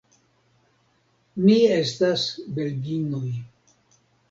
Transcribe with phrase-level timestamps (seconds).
[1.43, 2.25] Mi estas
[2.59, 3.31] belginoj.